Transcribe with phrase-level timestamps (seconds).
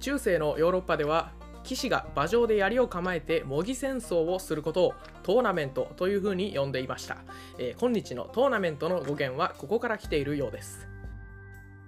[0.00, 7.18] 中世のヨーロッパでは騎士が馬上で槍を構えて模擬戦争をすることをトーナメントというふうに呼んでいました、
[7.58, 10.88] えー今日のトーナメントの語源はここから来ているようです。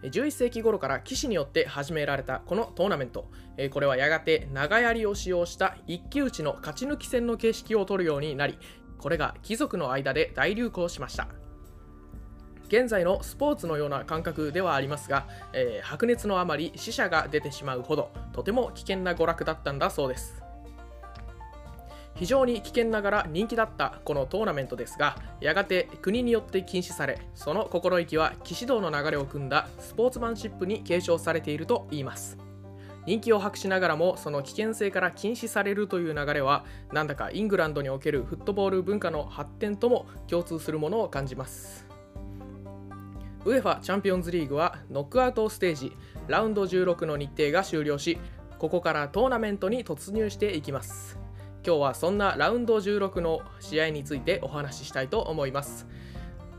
[0.03, 8.59] 11世紀頃から騎士によって始められたこのトーナメント、えーこれはやがて長槍を使用した一騎打ちの勝ち抜き戦の形式を取るようになり
[8.99, 11.29] これが貴族の間で大流行しました。
[12.73, 20.43] 現在のスポーツのような感覚ではありますが、えー白熱のあまり死者が出てしまうほどとても危険な娯楽だったんだそうです。
[22.15, 32.39] 非常に危険ながら人気だったこのトーナメントですがやがて国によって禁止されその心意気は騎士道の流れを組んだスポーツマンシップに継承されているといいます。
[33.05, 41.82] 人気を博しながらもその危険性から禁止されるという流れはなんだかイングランドにおけるフットボール文化の発展とも共通するものを感じます。
[43.45, 45.97] ウェファチャンピオンズリーグはノックアウトステージ
[46.29, 48.19] ラウンド16の日程が終了し
[48.59, 51.19] ここからトーナメントに突入していきます。
[51.67, 55.89] 今日はそんなラウンド16の試合についてお話ししたいと思います。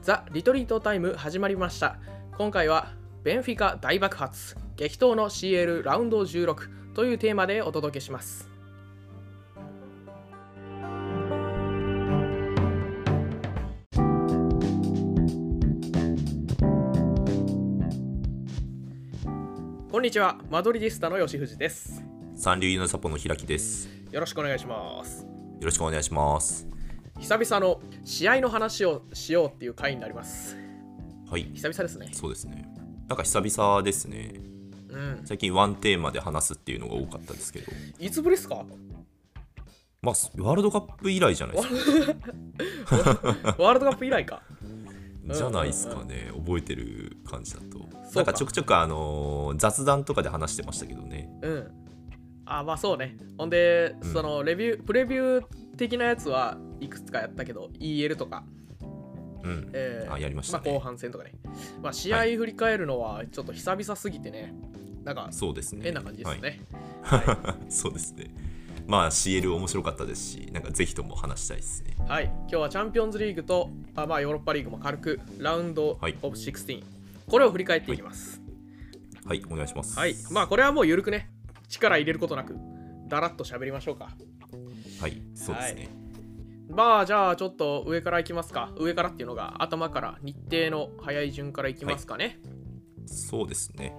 [0.01, 1.97] ザ・リトリートタイム始まりました。
[2.37, 8.52] 今回はベンフィカ大爆発激闘の CL ラウンド16というテーマでお届けします。
[19.93, 22.01] こんにちはマドリディスタの吉藤です
[22.33, 23.87] 三流のサポの開きです。
[24.09, 25.27] よろしくお願いしますよ
[25.61, 26.67] ろしくお願いします。
[27.19, 30.57] 久々の試合の話をしようっていう回になります
[31.29, 32.67] はい、久々ですねそうですね。
[33.07, 34.33] なんか久々ですね。
[34.89, 38.65] うん最近ワンテーマで話すっていうのが多かったですけど、いつぶりですか？
[40.01, 42.13] まあ、ワールドカップ以来じゃないですか。
[43.61, 44.62] ワールドカップ以来かん
[45.31, 47.87] じゃないですかね、覚えてる感じだと。
[48.15, 51.29] なんかちょくちょく、あのー雑談とかで話してましたけどね。
[51.41, 51.71] うん
[52.45, 55.45] あまあそうねほんで、うんそのレビュープレビュー
[55.77, 58.43] 的なやつはいくつかやったけど EL とか、
[59.43, 59.69] うん。
[59.73, 61.31] えーあやりましたねあ、後半戦とかね、
[61.81, 64.53] まあ、試合振り返るのはちょっと久々すぎてね
[65.03, 65.83] なんかそうですね。
[65.83, 66.61] 変な感じですね、
[67.01, 67.71] はい。
[67.71, 68.33] そうですね。
[68.87, 71.95] まあ CL 面白かったですし、なんかぜひとも話したいですね。
[72.07, 76.83] はい、今日はチャンピオンズリーグとあ、まあ、ヨーロッパリーグも軽くラウンドオブはい16、
[77.27, 78.41] これを振り返っていきます。
[79.25, 79.97] はい、お願いします。
[79.97, 81.29] はい、まあこれはもうゆるくね、
[81.69, 82.57] 力入れることなく、
[83.07, 84.09] だらっと喋りましょうか。
[84.99, 85.89] はい、そうですね。
[86.69, 88.71] まあじゃあちょっと上からいきますか。
[88.77, 92.39] 上からっていうのが頭から日程の早い順からいきますかね。
[93.05, 93.95] そうですね。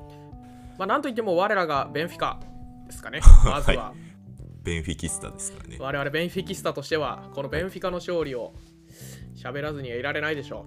[0.79, 2.41] まあなんといっても我らがベンフィカ
[2.87, 3.21] ですかね。
[3.45, 3.95] まずは、
[4.65, 5.77] ベンフィキスタですからね。
[5.79, 8.55] 我々ベンフィキスタとしては、このベンフィカの勝利を
[9.37, 10.67] 喋らずにはいられないでしょ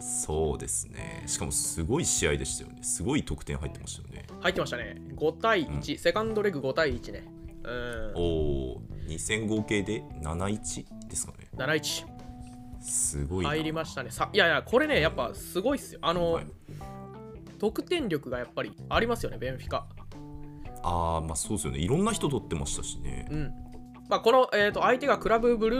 [0.00, 1.22] そうですね。
[1.26, 2.82] しかもすごい試合でしたよね。
[2.82, 4.26] すごい得点入ってましたよね。
[4.30, 4.42] う。
[4.42, 5.00] 入ってましたね。
[5.16, 7.24] 5対1、セカンドレグ5対1ね。
[7.64, 8.12] うん。
[8.16, 11.48] おお、2戦合計で7-1ですかね。
[11.56, 12.06] 7-1。
[12.80, 13.50] すごいな。
[13.50, 14.10] 入りましたね。
[14.10, 16.00] さいやいや、これね、やっぱすごいっすよ。
[16.02, 16.46] あの、はい
[17.62, 19.86] 得点力がやっぱりありますよね、ベンフィカ。
[20.82, 21.78] ああ、まあそうですよね。
[21.78, 23.36] いろんな人取ってましたしねう。
[23.36, 23.52] ん。
[24.08, 25.76] まあ、この、えー、と相手がクラブブル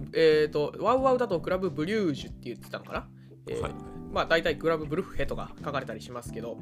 [0.00, 3.08] ー、えー、と WOWOW だとクラブブリュージュって言ってたのかな、
[3.48, 3.72] えーはい
[4.12, 6.56] まあ大体クラブブルッヘとか書かれたりしますけど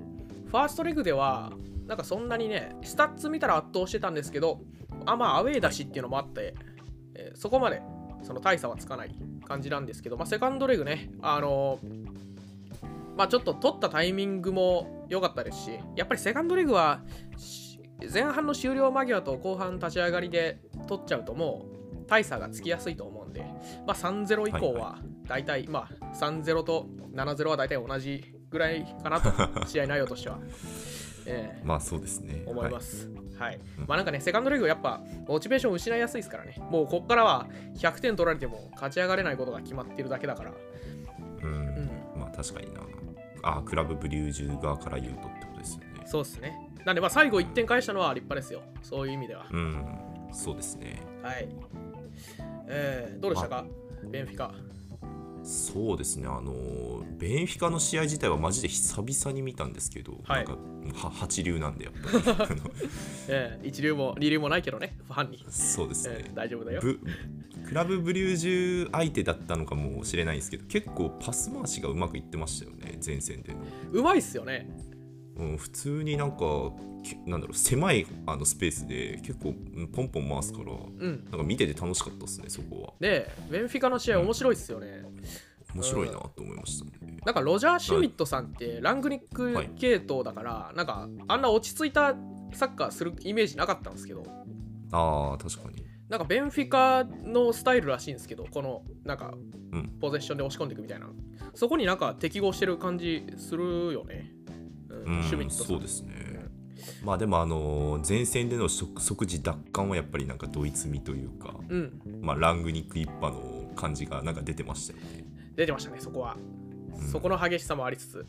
[0.48, 1.52] ファーストレグでは
[1.86, 4.60] なんかそんなにねスタッツ見たら圧倒してたんですけど
[5.06, 6.56] あまあアウェーだしっていうのもあって、
[7.14, 7.80] えーそこまで
[8.22, 12.04] その大差はつかない感じなんですけど、まあ、セカンドレグねあのー
[13.16, 17.02] まあちょっと取ったタイミングも良かったですしやっぱりセカンドレグは
[17.36, 17.63] し
[18.12, 21.74] 前半の終了間際と後半立ち上がりで取っちゃうともう
[22.06, 23.40] 大差がつきやすいと思うんで、
[23.86, 29.32] まあ、3-0以降は大体、まあ3-0と7-0は大体同じぐらいかなと
[29.66, 30.38] 試合内容としては、
[31.26, 32.42] えーまあそうですね。
[32.46, 33.10] 思います。
[33.38, 33.60] はい。
[33.78, 36.56] うんまあなんかね、セカンドレグやっぱモチベーション失いやすいですからね。
[36.70, 40.50] もうこっからは100点取られても勝ち上がれないことが決まってるだけだから。
[40.50, 40.60] はい。
[41.42, 41.90] うん。
[42.16, 42.80] まあ確かにな。
[43.42, 45.86] あークラブブリュージュ側から言うとってことですよね。
[46.06, 46.58] そうですね。
[46.84, 48.62] なんでまあ最後1点返したのは立派ですよ。
[48.82, 49.46] そういう意味では。
[49.50, 49.84] うん。
[50.32, 51.00] そうですね。
[51.22, 51.48] はい。
[52.66, 53.64] えー、どうでしたか、
[54.10, 54.52] ベンフィカ。
[55.42, 62.60] そうですね、あのーベンフィカの試合自体はマジで久々に見たんですけど、はいなんかは八流なんでやっぱり
[63.28, 65.44] えー、一流も二流もないけどね、ファンに。
[65.50, 66.80] そうですねえー、大丈夫だよ。
[66.80, 66.98] ブ
[67.66, 73.54] クラブブリュージュ相手だったのかもしれないんですけど結構パス回しがうまくいってましたよね前線で、
[73.92, 74.68] うまいっすよね。
[75.36, 76.36] うん、普通になんか
[77.02, 81.24] きなんだろう狭いあのスペースで結構うんポンポン回すからうん。
[81.30, 82.92] なんか見てて楽しかったですねそこは。
[83.00, 85.02] で、ベンフィカの試合面白いっすよね。
[85.74, 92.14] 面白いなと思いましたね、なんかロジャー・シュミットさんってラングニック系統だから、なんかあんな落ち着いた
[92.52, 94.22] サッカーするイメージなかったんですけど。
[94.92, 95.84] ああ確かに。
[96.08, 99.34] なんかベンフィカのスタイルらしいんですけどこのなんか
[99.72, 99.88] うん。
[100.00, 101.08] ポゼッションで押し込んでいくみたいな。
[101.54, 104.32] そこになんか適合してる感じするよね、
[105.04, 106.44] うんうんシュミットさんそうですね。
[107.02, 112.00] まあでもあの前線での即即時奪還はやっぱりなんかドイツ味というか、うん。
[112.20, 115.24] まあ、ラングニック一派の感じがなんか出てましたよね。
[115.56, 116.36] 出てましたねそこは、
[116.94, 117.08] うん。
[117.08, 118.26] そこの激しさもありつつ。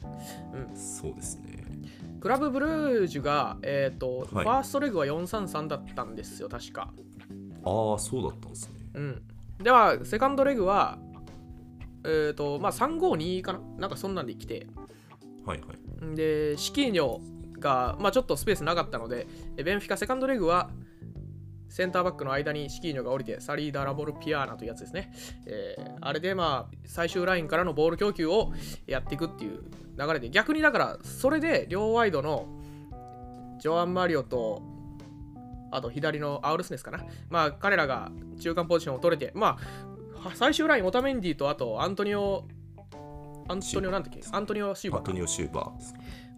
[0.74, 1.66] そうですね。
[2.20, 4.28] クラブブルージュが、えーとはい。
[4.28, 6.94] ファーストレグは433だったんですよ確か。
[7.64, 8.74] ああそうだったんですね。
[8.94, 9.22] うん。
[9.62, 10.98] ではセカンドレグは
[12.04, 13.60] えっ、とまあ352かな？
[13.80, 14.68] なんかそんなんで来て
[15.46, 15.66] はいは
[16.14, 16.16] い。
[16.16, 17.20] でシキーニョ
[17.60, 20.70] が、まあ、ちょっとスペースなかったのでベンフィカセカンドレグは
[21.70, 25.14] センターバックの間にシキーニョが降りてサリーダ・ラボルピアーナというやつですね、
[25.46, 28.54] えーあれでまあ最終ラインからのボール供給を
[28.86, 29.64] やっていくっていう
[29.98, 32.48] 流れで逆にだからそれで両ワイドの
[33.60, 34.62] ジョアン・マリオと
[35.72, 37.04] あと左のアウルスネスかな。
[37.30, 39.58] まあ彼らが中間ポジションを取れてま
[40.24, 42.46] あ最終ラインオタメンディとあとアントニオ
[43.48, 44.22] アントニオなんだっけ？
[44.32, 45.10] アントニオ・シーバーか。
[45.10, 45.72] アントニオ・シューバー。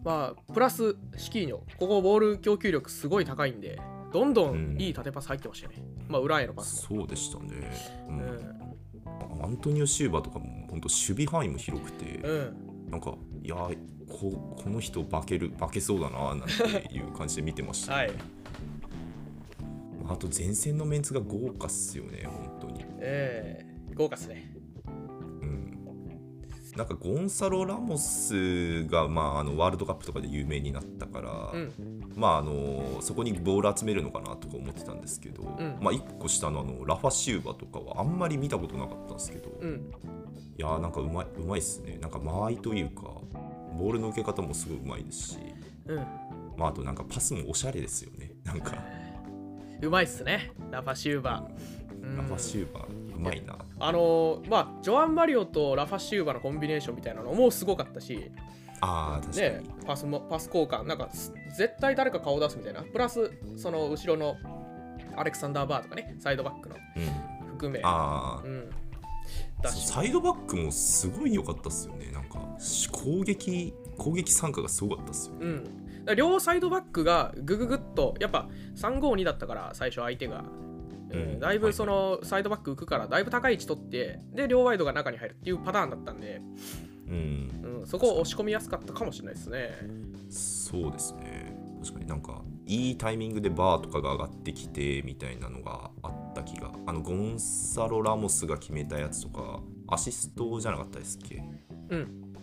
[0.04, 3.80] まあ、プラスシキーニョ、ここボール供給力すごい高いんで、
[4.14, 5.84] どんどんいい縦パス入ってましたよね。
[6.08, 7.00] まあ、裏へのパスも。
[7.00, 7.72] そうでしたね、
[8.08, 8.20] うん。
[8.20, 9.44] うん。
[9.44, 18.12] アントニオ・シューバーとかも本当守備範囲も広くて、うん、なんかいやここの人化ける化けそうだななんていう感じで見てました、はい。
[20.10, 22.86] あと前線のメンツが豪華っすよね本当に。
[23.00, 24.57] えー、豪華っすね。
[26.78, 31.74] うんなんかゴンサロ・ラモスが、まあ、あのワールドカップとかで有名になったから、うん、
[32.16, 35.78] まああのそこにボール集めるのかなとか思ってたんですけど、ん。
[35.82, 39.92] まあ1個下のあのラファシューバとかはあんまり見たことなかったんですけど、いうん、
[40.58, 41.98] やーなんかうまいうまいっすね。
[42.00, 43.02] なんか間合いというか
[43.78, 45.38] ボールの受け方もすごいうまいですし、
[45.88, 45.98] うん。
[46.58, 48.34] まあ、あとなんかパスもおしゃれですよね。
[48.44, 48.84] なんか。
[49.82, 51.44] うまいっすね、ラファシューバ
[52.16, 52.82] ラファシューバ。
[52.82, 53.58] ーうまいな。
[53.80, 58.32] あのーまあ、ジョアン・マリオとラファシューバーのコンビネーションみたいなのもすごかったし、
[58.82, 62.84] あー確かねに、、パスもパス交換、なんかす絶対誰か顔出すみたいな。
[62.84, 64.38] プラス、その後ろの
[65.16, 67.82] アレクサンダー・バーとかね、サイドバックのうん、含め。
[67.84, 68.70] ああうん。
[69.66, 72.12] サイドバックもすごい良かったっすよね。
[72.12, 75.64] なんかし攻撃攻撃参加がすごかったっすよね。
[76.06, 80.46] うん、両サイドバックがグググッとやっぱ352だったから最初相手が、
[81.12, 81.40] うんうん。
[81.40, 86.42] だいぶそのサイドバック浮くからだいぶ高い位置取ってで両ワイドが中に入るっていうパターンだったんで、
[87.08, 87.80] うん。
[87.80, 89.72] うん、そこを押し込みやすかったかもしれないですね。
[90.30, 91.56] そうですね。
[91.82, 101.36] 確かになんかいいタイミングでバーとかが上がってきてみたいなのがあった気があのゴンサロ・ラモスが決めたやつとかアシストじゃなかったですっけ？
[101.36, 101.40] い
[101.90, 102.34] うん。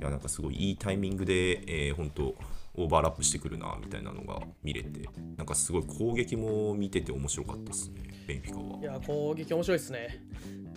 [0.00, 2.34] やなんかすごいいいタイミングで、えー、本当
[2.74, 8.78] オーバーラップしてくるなみたいなのが見れてなんかすごい攻撃も見てて面白かったですねベンフィカは。
[8.80, 10.24] いや攻撃面白いですね。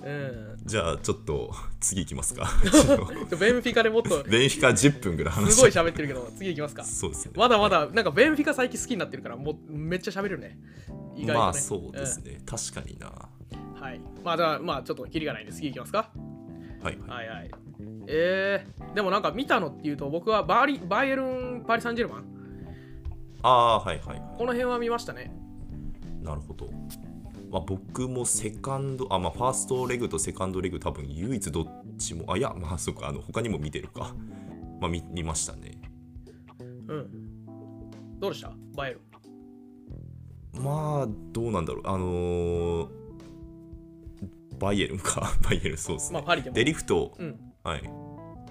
[0.04, 0.58] うん。
[0.66, 2.50] じゃあちょっと次行きますか。
[3.40, 4.24] ベンフィカでもっと。
[4.24, 5.62] ベンフィカ10分ぐらい話す。
[5.62, 6.84] ごい喋ってるけど次行きますか。
[6.84, 7.34] そうですね。
[7.36, 10.58] まだまだなんかベンフィカ最近好きになってるからもうめっちゃ喋れるね。
[11.16, 11.34] 意外とね。
[11.34, 13.12] まあそうですね、確かにな。
[13.76, 14.02] はい。
[14.24, 16.12] まあだからまあちょっとキリがないんで次行きますか。
[16.16, 16.35] い
[16.86, 17.52] はいはいはい。
[18.08, 22.26] えー、でもなんか見たのっていうと僕はバーリバイエルン・パリ・サンジェルマン
[23.42, 25.32] ああはいはいこの辺は見ましたね。
[26.22, 26.70] なるほど。
[27.52, 34.14] まあ、僕もセカンド、あ、まあ、ファーストレグとセカンドレグ、多分唯一どっちも、あ、いや、まあ、そうか、あの、他にも見てるか。
[34.82, 35.80] まあ、見見ましたね。
[36.88, 38.20] うん。
[38.20, 38.52] どうでした？
[38.76, 39.02] バイエル
[40.60, 40.64] ン。
[40.64, 41.88] まあ、どうなんだろう。
[41.88, 43.05] あのー
[44.60, 45.34] バイエルンか。
[45.44, 46.20] バイエルン、そうですね。
[46.20, 46.56] まあパリでも。
[46.56, 47.40] デリフト、うん。
[47.64, 47.84] はい。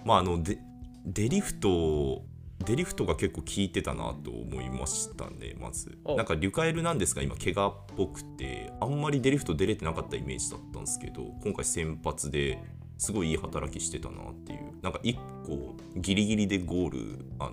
[0.04, 0.58] まあ、あの、デ
[1.06, 2.24] デリフト、
[2.64, 5.98] デリフトが結構効いてたなと思いましたね、まず。
[6.04, 12.58] おなんか、リュカエルなんですが、今、怪我っぽくて、あんまりデリフト出れてなかったイメージだったんですけど、今回先発で
[12.96, 14.82] すごいいい働きしてたなっていう。
[14.82, 17.52] なんか、1個、ギリギリでゴール、あの、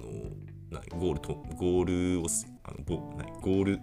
[0.70, 3.81] なゴールと、ゴールをす、あのゴなゴール、ん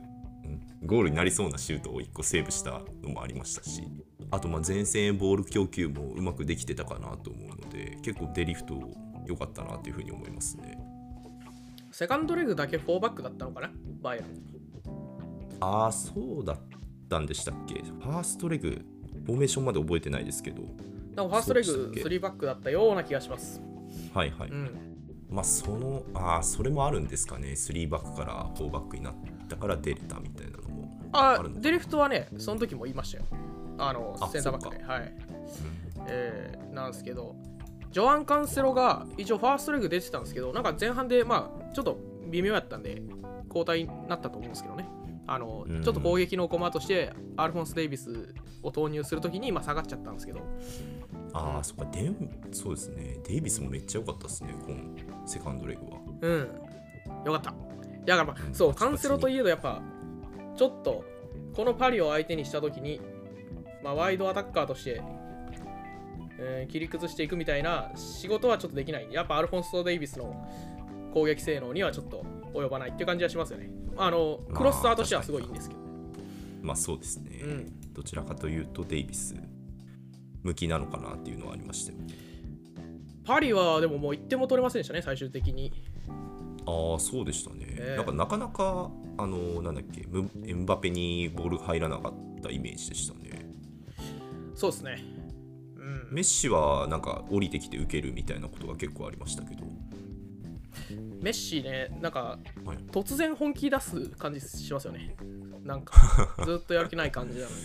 [0.84, 3.82] ゴールになりそうなシュートを1個セーブしたのもありましたし、
[4.30, 8.74] あとまあ前線へボール供給もうまくできてたかなと思うので、結構デリフト
[9.26, 10.78] 良かったなというふうに思いますね。
[11.90, 13.70] セカンドレグだけ4バックだったのかな？
[14.00, 14.28] バイエルン。
[15.60, 16.58] ああ、そうだっ
[17.08, 17.74] たんでしたっけ？
[17.74, 18.84] ファーストレグ、
[19.26, 20.62] フォーメーションまで覚えてないですけど、
[21.16, 23.60] なんかファーストレグそうでしたっけ？3バックだったような気がします。
[24.14, 24.50] はいはい。
[24.50, 24.70] うん。
[25.30, 27.48] まあ、その、ああ、それもあるんですかね。
[27.48, 29.14] 3バックから4バックになっ
[29.48, 31.10] たから出れたみたいなのも。
[31.12, 33.24] ああるのデリフトはね、その時も言いましたよ。
[33.78, 34.84] あの、あセンターバックで。
[34.84, 35.14] そはい。
[36.06, 37.36] えー、なんですけど、
[37.90, 41.98] ジョアン・カンセロが一応ファーストレグ出てたんですけど、なんか前半で、まあ、ちょっと
[42.30, 43.02] 微妙やったんで、
[43.48, 44.88] 交代になったと思うんですけどね。
[45.30, 50.40] あのうんちょっと攻撃の駒としてアルフォンス・デイビスを投入するときにまあ下がっちゃったんですけど、
[51.34, 53.18] ああ、そっか、デンそうですね。
[53.26, 55.98] デイビスもめっちゃ良かったですね、このセカンドレグは。
[56.22, 56.40] うん、
[57.26, 57.54] よかった。
[58.08, 59.82] だからまあ、うんそう、カンセロといえどやっぱ、
[60.56, 61.04] ちょっと、
[61.54, 63.00] このパリを相手にしたときに、
[63.84, 65.02] まあ、ワイドアタッカーとして、
[66.40, 69.08] えー切り崩していくみたいな仕事はちょっとできない。
[69.12, 70.48] やっぱアルフォンソ・デイビスの
[71.12, 72.24] 攻撃性能にはちょっと
[72.54, 73.70] 及ばないっていう感じはしますよね。
[73.96, 75.80] あの、まあクロスターとしてはすごいいいんですけど。
[76.62, 77.40] まあそうですね。
[77.42, 79.34] うんどちらかというと、デイビス
[80.44, 82.06] 向きなのかなっていうのはありましたよね。
[83.24, 85.72] パリはでももう1点も取れませんでしたね、最終的に。
[86.68, 87.66] ああ、そうでしたね。
[87.68, 93.48] ええなんかなかなか、あの、なんだっけ、ムエムバペにボール入らなかったイメージでしたね。
[94.54, 95.02] そうですね。
[95.76, 99.64] うん、メッシはなんか降りてきて受けるみたいなことが結構ありましたけど。
[101.22, 105.16] メッシね、なんかはい突然本気出す感じしますよね。
[105.64, 105.94] なんか
[106.44, 107.56] ずっとやる気ない感じなのに。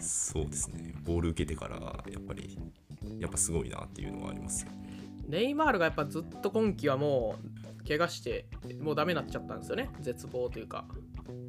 [0.00, 0.94] そうですね。
[1.04, 1.76] ボール受けてから、
[2.12, 2.58] やっぱり、
[3.18, 4.86] やっぱすごいなっていうのはありますよね。
[5.28, 8.46] ネイマールがやっぱずっと今季はもう怪我して
[8.80, 9.90] もうダメになっちゃったんですよね。
[10.00, 10.84] 絶望というか。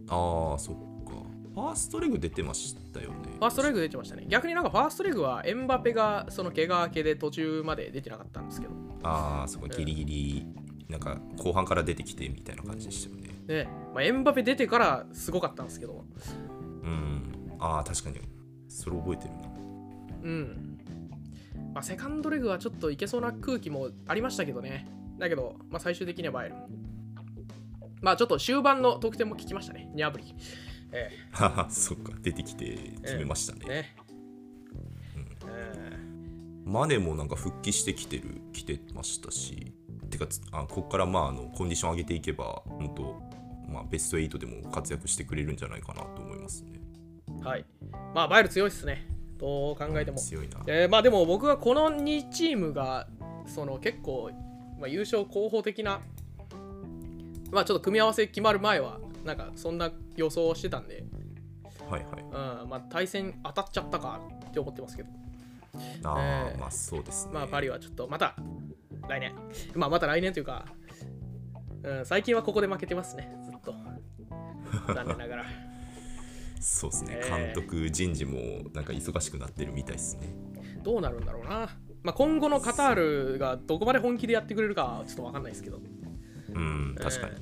[0.09, 1.13] ああ、そっか。
[1.53, 3.17] ファーストレグ出てましたよね。
[3.39, 4.25] ファーストレグ出てましたね。
[4.27, 8.73] 逆になんかファーストレグはエンバペがその怪我明けで途中まで出てなかったんですけど。
[9.03, 10.45] ああ、そこギリギリ、
[10.87, 13.29] なんか後半から出てきてみたいな感じでしたよね。
[13.47, 16.05] ねまあ、エンバペ出てからすごかったんですけど。
[16.83, 17.51] うん。
[17.59, 18.19] ああ、確かに。
[18.67, 19.47] それ覚えてるな。
[20.23, 20.77] うん。
[21.73, 24.87] まあ、セカンドレグはちょっといけそうな空気もありましたけどね。
[25.17, 26.57] だけど、まあ、最終的にはバイエルン。
[28.01, 29.89] まあちょっと終盤の得点も聞きましたね。
[29.93, 30.35] ニャブリ。
[30.91, 33.95] えははそっか出てきて決めましたね、えね。
[35.49, 35.97] え
[36.65, 39.73] マネもなんか復帰してきてる来てましたし
[40.09, 43.21] てかつあここからまああのコンディション上げていけば本当
[43.69, 46.79] まあベスト8でも活躍してくれるんじゃないかなと思いますね
[47.41, 47.65] えはい。
[48.13, 49.07] まあバイエルン強いっすね。
[49.37, 50.17] どう考えても。
[50.17, 53.07] 強いなえーまあでも僕はこの2チームが
[53.45, 54.31] その結構、
[54.79, 56.01] まあ、優勝候補的な
[57.51, 61.05] まあちょっと組み合わせ決まる前はなんかそんな予想をしてたんで、
[61.89, 62.61] はいはい。
[62.63, 65.09] うんまあ、対戦当たっちゃったかって思ってますけど。
[66.03, 67.33] ああ、ええまあそうですね。
[67.33, 68.35] まあパリはちょっとまた
[69.07, 69.33] 来年。
[69.75, 70.65] まあまた来年というか、
[71.83, 73.31] うん、最近はここで負けてますね。
[73.43, 73.73] ずっと。
[74.93, 75.45] 残念ながら。
[76.59, 80.27] そうですね、ええ監督人事もなんか忙しくなってるみたいですね。
[80.83, 81.69] どうなるんだろうな、
[82.07, 82.95] まあ、今後のカター
[83.33, 85.81] ルがどこまで本気でやってくれるかはちょっと分かんないですけど。
[86.53, 87.35] うん確かに、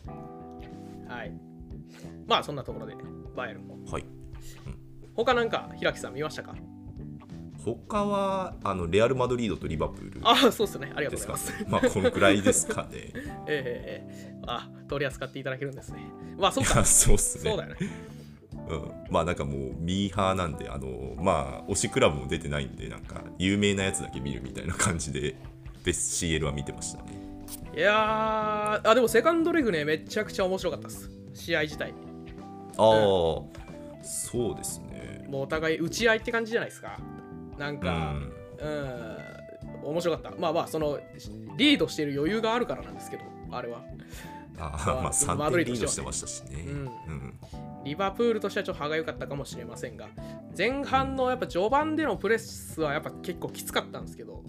[1.07, 1.31] はい。
[2.25, 2.95] まあそんなところで
[3.36, 3.77] バイエルンも。
[3.91, 4.05] はい。
[5.13, 6.55] 他なんか平木さん見ましたか？
[7.63, 10.91] 他はあのレアル・マドリードとリバプールああそうですね。
[10.95, 11.51] ありがとうございます。
[11.51, 11.65] ね。
[11.69, 12.89] まあこのくらいですかね。
[12.91, 16.00] ええええええあ取り扱っていただけるんですね。
[16.39, 16.84] まあそうか。
[16.84, 17.51] そうっすね。
[17.51, 18.14] そうだよね
[18.67, 25.36] うん、まあなんかもうミーハーなんであのまあ推しクラブも出てないんでなんか有名なやつだけ見るみたいな感じで
[25.84, 27.25] ベス CL は見てましたね。
[27.75, 31.10] いやーあでもセカンドレグねめちゃくちゃ面白かったです。
[31.34, 31.93] 試合自体。
[32.77, 35.25] ああ、そうですね。
[35.29, 36.98] もうお互い打ち合いって感じじゃないですか。
[37.57, 38.31] なんうかん。
[38.60, 39.89] うん。
[39.89, 40.39] 面白かった。
[40.39, 41.00] まあまあその
[41.57, 43.81] リードしてる余裕があるからなんですけどあれは。
[44.57, 46.12] あまあーまあ3マドリ点ードとしてはね。
[46.13, 46.72] リードしてましたしね。
[46.72, 46.79] うん。
[46.79, 47.34] うん
[47.86, 50.10] リバプールとしてはちょっと歯が良かったかもしれませんが
[50.58, 54.44] 前半のやっぱ序盤でのプレスはやっぱ結構きつかったんですけど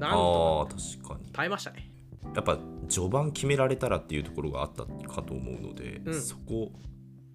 [0.00, 1.30] なんとああ確かに。
[1.30, 1.90] 耐えましたね。
[2.34, 6.20] やっぱ序盤決められたらっていうところがあったかと思うので、うん。
[6.20, 6.72] そこ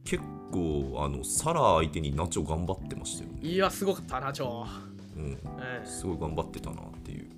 [0.03, 4.67] 結構あのサラー相手にナチョ頑張ってましたよね、いやすごかったなちょ、
[5.17, 7.29] うん、えすごい頑張ってたなっていう。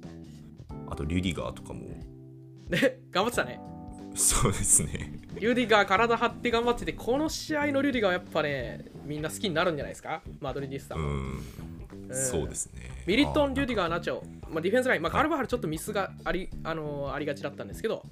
[0.90, 1.82] あとリュディガーとかも。
[2.72, 3.60] えね頑張ってたね
[4.18, 5.14] そうですね。
[5.36, 10.22] リュディガー体張って頑張っててこの試合のリュディガーはやっぱねみんな好きになるんじゃないですか？
[10.42, 11.44] マドリディスタうも、ん、
[12.12, 13.04] そうですね。
[13.06, 18.04] ミリトン、リュディガガー、ナチョ、まあ、ディフェンスライン、まあ、カルバハルちょっとミスがあり,、あのーありがちだったんですけど、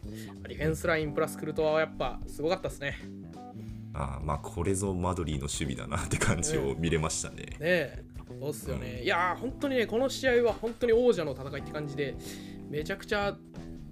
[0.48, 2.98] ディフェンスラインプラスクルトワはやっぱすごかったですね。
[3.94, 8.04] あまあこれぞマドリーの守備だなって感じを見れましたね、ねえ、
[8.40, 9.02] そうっすよね。
[9.04, 12.16] いやー、本当にね、この試合は本当に王者の戦いって感じで、
[12.70, 13.36] めちゃくちゃ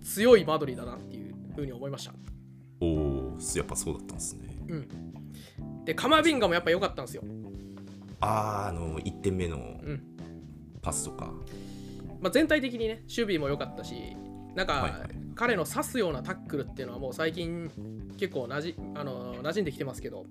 [0.04, 1.23] 強いマドリーだなっていう
[1.54, 2.14] ふうに思いました。
[2.80, 5.86] おおやっぱそうだったんですねうん。
[5.86, 7.24] で、カマビンガもやっぱ良かったんですよ。
[8.20, 9.60] あーあの1点目のう
[9.92, 10.04] ん。
[10.82, 11.32] パスとか、
[12.20, 13.96] まあ、全体的にね、守備も良かったし、
[14.54, 17.70] なんか、はいはい彼の刺すようなタックルっていうのはもう最近
[18.18, 20.26] 結構なじあの馴染んできてますけど、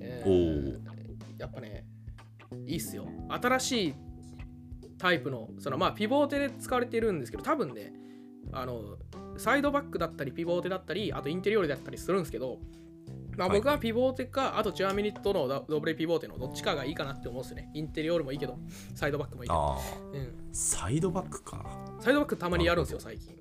[0.00, 0.78] えー
[1.38, 1.84] やっぱね
[2.64, 3.94] いいっすよ新しい
[4.96, 7.92] タイプのそのまあピボーテで使われてるんですけど多分ね
[8.52, 8.96] あの
[9.38, 12.58] サイドバックだったりピボーテだったりあとインテリオールだったりするんですけど、
[13.36, 13.58] まあ、はい。
[13.58, 17.70] 僕はピボーテか、あとチュアミニットのドドブレピボーテのどっちかがいいかなって思うんですよね。
[17.74, 18.58] インテリオールもいいけど
[18.94, 19.76] サイドバックもいいけど、
[20.12, 21.64] うん、サイドバックか。
[22.00, 23.34] サイドバックたまにやるんですよ最近。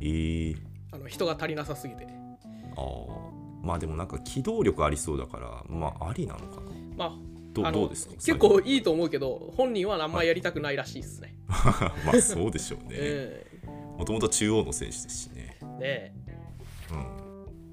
[0.00, 0.56] えー、
[0.92, 2.06] あの人が足りなさすぎて。
[2.06, 3.32] ああ。
[3.62, 6.62] まあでもなんか機動力ありそうだからまあありなのかな。
[6.96, 7.12] まあ
[7.52, 8.14] どどうですか？
[8.14, 12.86] 結構いいと思うけど本人はあんまやりたくないらしいですね、 まあそうでしょうね。
[12.92, 13.46] え
[13.98, 15.30] もともと中央の選手ですし
[15.78, 16.38] ねえね
[16.92, 16.98] うん。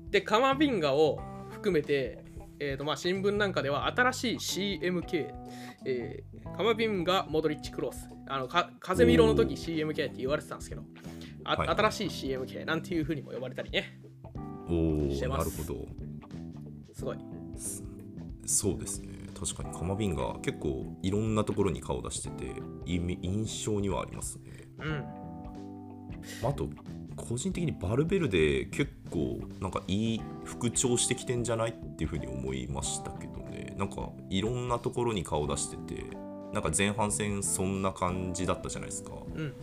[0.08, 2.24] えでカマビンガを含めて、
[2.60, 5.32] えーとまあ、新聞なんかでは新しい CMK、
[5.86, 8.10] えーカマビンガモドリッチクロス。
[8.28, 10.84] あのか風見色の時 CMK って言われてたんですけど
[11.46, 11.68] あ、はい。
[11.70, 14.02] 新しい CMK なんていうふうにも呼ばれたりね。
[14.70, 15.50] おおしてます。
[15.50, 15.88] なるほど。
[16.94, 17.18] すごい。
[18.46, 19.20] そうですね。
[19.40, 24.68] 確かにカマビンが結構いろんなところに顔出しててい印象にはありますね。
[24.80, 25.19] うん
[26.44, 26.70] あと
[27.16, 33.76] 個人的にバルベルデ結構なんかいい復調してきてんじゃないっていうふうに思いましたけどね。
[33.78, 36.06] なんかいろんなところに顔出してて
[36.54, 39.12] なんか前半戦そんな感じだったじゃないですか。
[39.36, 39.54] うん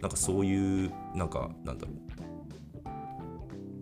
[0.00, 1.96] なんかそういうなんかなんだろう。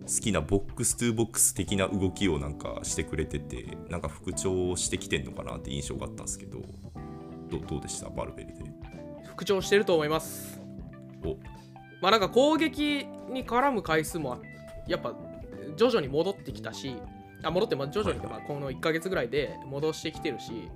[0.09, 6.59] 好きなボックス2ボックス的な動きをなんかしてくれててなんか復調してきてんのかなって印象があったんですけど
[7.49, 8.09] どどうでした？
[8.09, 8.63] バルベルデ
[9.25, 10.61] 復調してると思います。
[11.25, 11.35] お
[12.01, 14.39] まあなんか攻撃に絡む回数も
[14.87, 15.13] やっぱ
[15.75, 16.95] 徐々に戻ってきたし
[17.43, 20.69] あ戻ってまあ徐々にはいまあこの1ヶ月ぐらいで戻してきてるし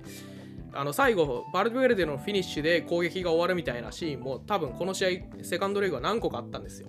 [0.74, 6.88] あの最後バルベルデのフィニッシュで攻撃が終わるみたいなシーンも多分この試合セカンドレグは何個かあったんですよ、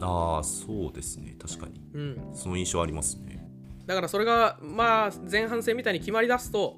[0.00, 1.36] ああそうですね。
[1.40, 1.82] 確かに。
[1.94, 3.44] うん、その印象ありますね。
[3.86, 6.76] だからそれがまあ前半戦みたいに決まり出すと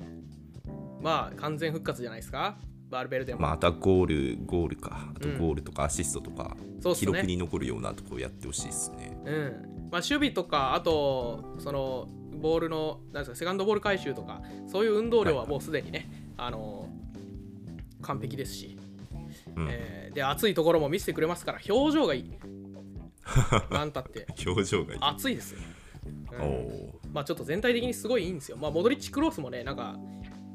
[1.00, 2.58] まあ完全復活じゃないですか
[2.96, 5.12] バルベルデも、またゴールゴールか。
[5.14, 5.38] あとうん。
[5.38, 7.12] ゴールとかアシストとか、そうっすね。
[7.12, 9.18] 記録に残るようなところやってほしいですね。
[9.24, 9.88] うん。
[9.90, 16.88] まあ、守備とかあとそのボールのなんですかセカンドボール回収とかそういう運動量はもうすでにね、あの
[18.02, 18.78] 完璧ですし、
[19.54, 19.68] うん。
[19.70, 22.30] えーで熱いところも見せてくれますから表情がいい。
[23.70, 24.26] なんたって。
[24.46, 24.98] 表情がいい。
[25.02, 25.60] 熱いですよ、
[26.32, 26.40] うん。
[26.40, 28.56] おおまあちょっと全体的にすごいいいんですよ。
[28.56, 29.96] まあモドリッチクロスもねなんか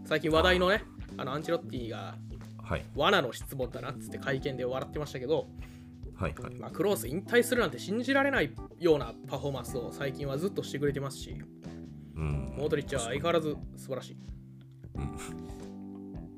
[0.05, 0.83] 最近話題のね
[1.15, 2.15] あのアンチェロッティが
[2.71, 2.85] はい。
[2.95, 5.49] 罠の質問だなっつって会見で笑ってましたけど、
[6.15, 6.55] はいはい。
[6.55, 11.35] まあ、クロース引退するなんて信じられないようなパフォーマンスを最近はずっとしてくれてますし、
[12.15, 12.53] うん。
[12.57, 14.17] モドリッチは相変わらず素晴らしい。
[14.95, 15.03] うん。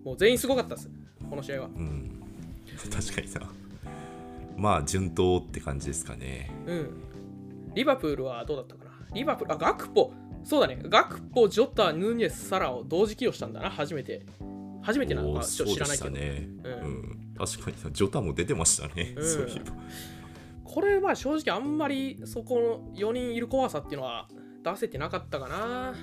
[0.04, 0.90] もう全員すごかったです、
[1.30, 1.68] この試合は。
[1.68, 2.24] うん。
[2.92, 3.52] 確かにな。
[4.58, 6.50] まあ順当って感じですかね。
[6.66, 6.90] うん。
[7.76, 8.92] リバプールはどうだったかな。
[9.14, 10.12] リバプール、あ、ガクポ、
[10.44, 14.26] そうだね、ガクポ、ジョタ、ヌニエス、サラを同時起用したんだな、初めて。
[14.84, 16.10] 初めてなのおーかちょっと知らないけど。
[16.10, 16.92] そうでしたね、ううん
[17.34, 19.74] ん確かになジョタも出てましたね、うんそういえば
[20.64, 24.28] これは正直あんまりそこの4人いる怖さっていうのは
[24.64, 25.94] 出せてなかったかな。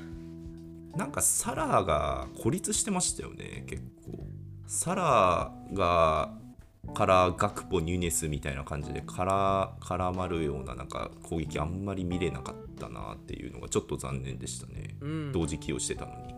[0.96, 4.26] なんかサラが孤立してましたよね結構
[4.66, 6.32] サラが
[6.94, 15.32] からガクポニュネスみたいな感じでから絡まるようななんか攻撃あんまり見れなかったなっていうのがちょっと残念でしたね、うん。
[15.32, 16.34] 同時起用してたのに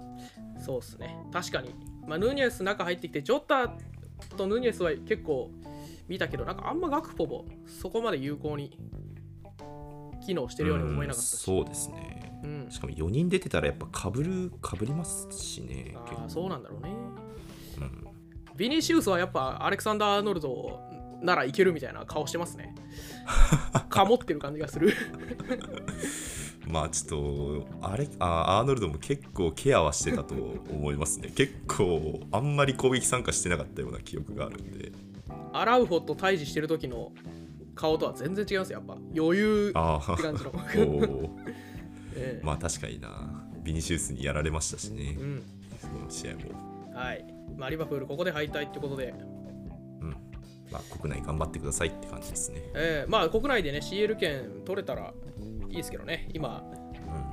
[0.62, 1.16] そうですね。
[1.33, 1.74] 確かに。
[2.07, 3.73] まあ、ヌニエス中入ってきて、ジョタ
[4.37, 5.51] とヌニエスは結構
[6.09, 8.79] 見たけど、なんかあんまガクポもそこまで有効に
[10.25, 12.67] 機能してるように思えなかったそうですねうん。
[12.71, 16.91] しかも4人出てたらやっぱかぶるかぶりますしね結ああ、そうなんだろうね。
[17.79, 18.12] 構うん
[18.55, 20.79] ビニシウスはやっぱアレクサンダー・アーノルド
[21.23, 22.75] ならいけるみたいな顔してますね。
[23.88, 24.93] かもってる感じがする。
[26.68, 31.31] まあちょっとあれあアーノルドも結構ケアはしてたと思いますね。
[31.35, 34.92] 結構あんまり攻撃参加してなかったような記憶があるんで。
[35.53, 37.12] アラウホと対峙してる時の
[37.75, 38.96] 顔とは全然違いますよ、やっぱ。
[39.16, 41.31] 余裕って感じの。
[42.42, 43.48] まあ確かにな。
[43.62, 45.16] ビニシウスにやられましたしね。
[45.18, 45.42] うん。
[45.81, 46.40] その試合も。
[46.94, 47.25] はい。
[47.57, 49.14] まあ、リバプールここで敗退ってことで、
[50.01, 50.11] うん。
[50.70, 52.62] まあ国内頑張ってくださいって感じですね。
[52.75, 55.12] えーまあ国内でね CL 権取れたら
[55.72, 56.28] いいですけどね。
[56.35, 56.62] 今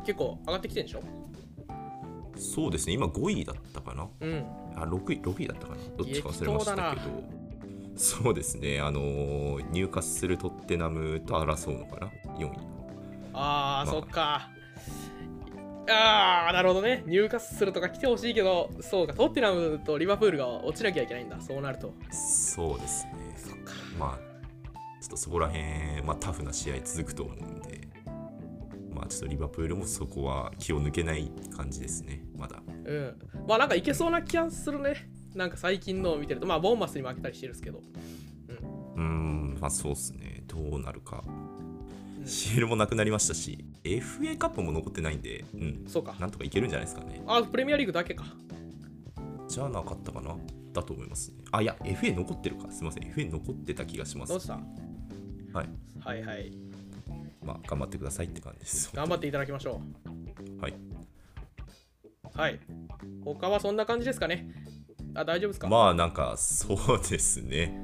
[0.01, 0.99] う結構上がってきてるんでしょ？
[0.99, 2.93] んそうですね。
[2.93, 4.07] 今5位だったかな？
[4.21, 4.45] うん。
[4.75, 5.81] あ6位6位だったかな？
[5.97, 7.01] どっちか忘れましたけど。
[7.97, 8.79] そうですね。
[8.79, 12.51] あのーニューカッスルトッテナムと争うのかな？4位。
[13.33, 13.85] あー、まあ。
[13.87, 14.49] そっか。
[15.91, 17.03] あーなるほどね。
[17.07, 19.13] 入荷するとか来てほしいけどそうか。
[19.13, 21.41] トッテナムとリバプールが落ちなきゃいけないんだ。
[21.41, 21.93] そうなると。
[22.09, 23.11] そうですね。
[23.99, 24.29] まあ
[25.01, 27.87] ちょっとそこら辺、まあ、タフな試合続くと思うんで
[28.99, 32.21] まあちょっとリバプールもそこは気を抜けない感じですね。
[32.37, 32.61] まだ。
[32.67, 33.15] うん。
[33.47, 35.09] まあなんかいけそうな気がするね。
[35.33, 36.47] なんか最近のを見てると。
[36.47, 37.81] まあボーンマスに負けたりしてるんですけど。
[38.95, 39.57] うーん。
[39.61, 40.43] まあそうっすね。
[40.47, 41.23] どうなるか。
[41.25, 42.25] うん。
[42.25, 45.85] シールもなくなりましたし FA カップも残ってないんでうん。
[45.87, 46.13] そうか。
[46.19, 47.23] なんとかいけるんじゃないですかね。
[47.25, 48.25] あプレミアリーグだけか。
[49.47, 50.35] じゃなかったかな。
[50.73, 51.37] だと思いますね。
[51.51, 52.69] あいや FA 残ってるか。
[52.69, 53.03] すいません。
[53.03, 54.33] FA 残ってた気がします。
[54.33, 54.59] どうした？
[55.53, 55.69] はい。
[56.01, 56.51] はいはい
[57.49, 59.81] まあ頑張ってくださいって感じです頑張っていただきましょ
[60.61, 60.75] はい、う
[62.33, 62.59] はい。
[63.25, 64.47] 他はそんな感じですかね。
[65.15, 67.77] あ大丈夫ですか、まあなんかそうですね。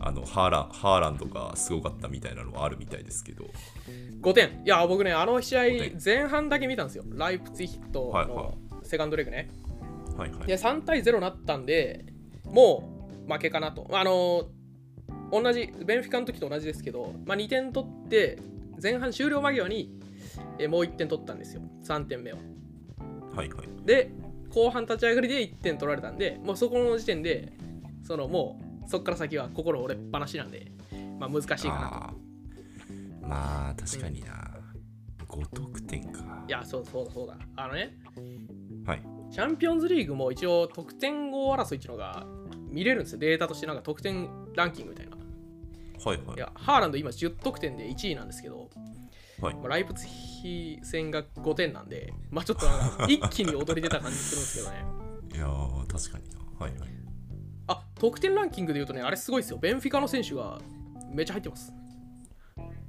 [0.00, 3.44] あのハーランハーランドがすごかったみたいなのはあるみたいですけど。
[4.22, 7.04] 5点いや僕ねあの試合5前半だけ見たんですよ。
[7.10, 9.50] ライプツィヒットのセカンドレグね、
[10.16, 10.46] はいはい。
[10.46, 12.06] で3対0になったんで
[12.44, 13.86] もう負けかなと。
[13.92, 14.48] あの
[15.30, 18.38] 同じベンフィカの時と同じですけど、まあ、2点取って
[18.82, 19.92] 前半終了間際に
[20.58, 21.62] えもう1点取ったんですよ。
[21.84, 22.36] 3点目を。
[23.34, 23.68] はいはい。
[23.84, 24.12] で
[24.50, 27.52] 後半立ち上がりで1点取られたんでもうそこの時点で
[28.02, 30.72] そのもうそこから先は心折れっぱなしなんで、
[31.18, 32.12] まあ、難しいかな
[33.20, 33.26] と。
[33.26, 34.50] まあ確かにな、
[35.26, 36.44] 5得点か。
[36.48, 37.38] いやそうそうだそうだ。
[37.56, 37.96] あのね。
[38.84, 39.02] はい。
[39.30, 42.26] チャンピオンズリーグも一応得点王争いっていうのが
[42.68, 43.18] 見れるんですよ。
[43.20, 45.11] データとしてなんか得点ランキングみたいな
[46.04, 46.36] はいはい。
[46.36, 48.70] いやハーランド今10得点で1位なんですけど、
[49.40, 49.54] はい。
[49.54, 54.84] まあライプツヒ戦が5点なんでまあちょっとなんか一気に踊り出た感じするんですけどね。
[55.34, 56.38] いやー確かにな。
[56.58, 56.90] はいはい。
[57.68, 59.58] あ得点ランキングで言うとねあれすごいですよ。
[59.58, 60.60] ベンフィカの選手が
[61.10, 61.72] めっちゃ入ってます。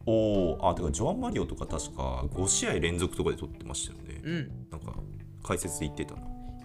[0.06, 4.68] おおあてかジョアン・マリオとか確か5試合連続とかで取ってましたよね、うん。
[4.70, 4.94] なんか
[5.44, 6.22] 解説で言ってたな。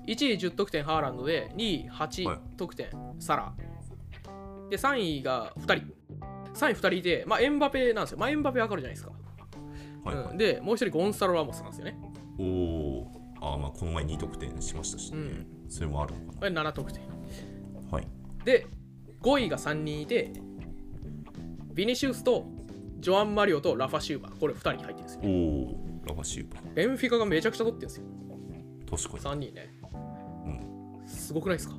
[0.07, 2.09] 1位10得点ハーランドで2位はい。
[2.09, 2.89] 8得点、
[3.21, 3.55] サラ。
[4.71, 5.98] で3位が2人
[6.55, 9.13] 3位2人いて、まあ、エンバペなんですよ、まあ、エンバペわかるじゃないですか、
[10.05, 10.39] はいはい、うん。
[10.39, 11.99] でもう一人ゴンサロ・ラモスなんですよね。
[12.39, 15.47] おおあまあこの前2得点しましたしね、うん。
[15.69, 17.03] それもあるのかこれ7得点。
[17.09, 17.15] な
[17.91, 18.07] はい。
[18.45, 18.67] で
[19.23, 20.33] 5位が3人いて
[21.73, 22.47] ビニシウスと
[22.99, 24.39] ジョアン・マリオとラファ・シューバー。
[24.39, 25.21] これ2人入ってるんですよ。
[25.25, 28.05] おおラファシューバベンフィカがめちゃくちゃ取ってるんですよ。
[28.87, 29.41] ー確かに。
[29.43, 29.71] 3人ね。
[31.03, 31.07] うん。
[31.07, 31.77] すごくないですか？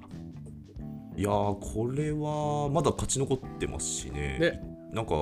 [1.20, 4.40] いやーこれはまだ勝ち残ってますしね。
[4.40, 4.62] ね。
[4.94, 5.14] なんか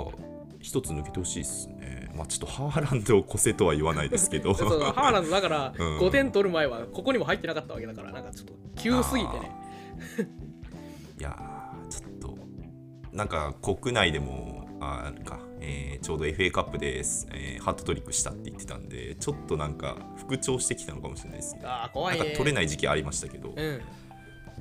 [0.60, 2.12] 一つ抜けてほしいですね。
[2.16, 4.54] まあちょっとハーランドを越せとは言わないですけど。
[4.56, 5.98] そうそうハーランドだから うん。
[5.98, 9.52] 5点取る前はここにも入ってなかったわけだからなんかちょっと急すぎてね。
[11.20, 12.38] いやーちょっと
[13.12, 21.62] なんか国内でもあか、えーちょうど FA カップです、えーハットトリックしたって言ってたんでちょっとなんか復調してきたのかもしれないですね。
[21.64, 22.20] ああ怖ね。
[22.20, 23.82] ないんか取れない時期ありましたけど、うん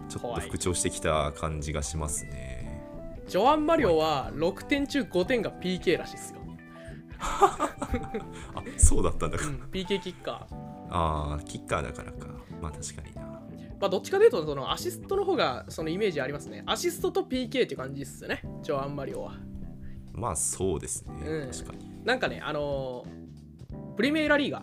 [0.08, 2.82] ちょっと復調してきた感じがしますね。
[3.28, 6.40] ジョアン・マリオは6点中5点が PK らしいですよ、
[7.18, 7.58] あ
[8.76, 9.38] そうだったんだ。
[9.38, 10.56] かうん、PK キッカー。
[10.90, 12.28] ああキッカーだからか。
[12.60, 13.22] まあ確かにな。
[13.80, 16.62] まあどっちかというとそのアシストの方がそのイメージありますね。
[16.66, 18.42] アシストと PK っていう感じですよね。
[18.62, 19.34] ジョアン・マリオは。
[20.12, 21.50] まあそうですね、うん。
[21.50, 22.04] 確かに。
[22.04, 23.26] なんかねあのー
[23.96, 24.62] プリメイラリーガ。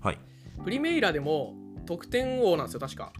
[0.00, 0.18] はい。
[0.64, 1.54] プリメイラでも
[1.86, 3.12] 得点王なんですよ確か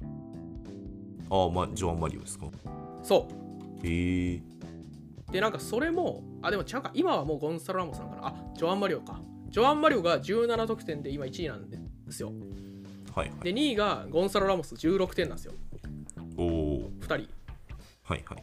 [1.31, 2.47] ああまあジョアン・マリオですか？
[3.03, 3.29] そ
[3.83, 4.37] へえ。
[4.37, 4.43] う
[5.33, 6.91] でなんかそれもあでも違うか。
[6.95, 8.27] 今はもうゴンサロ・ラモスなのかな。
[8.29, 9.21] あジョアン・マリオか。
[9.51, 11.79] ジョアン・マリオが17得点で今1位なんで
[12.11, 12.33] すよ。
[13.15, 13.41] はいはい。
[13.45, 15.53] で2位がゴンサロ・ラモス16点なんですよ。
[16.37, 17.13] おお2人。
[18.03, 18.43] はいはい。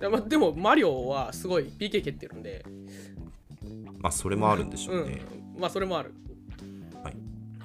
[0.00, 2.64] で,、ま、でもマリオはすごい PK 蹴ってるんで。
[3.98, 5.22] まあそれもあるんでしょうね、
[5.54, 6.14] うん、まあそれもある。
[7.02, 7.16] はい。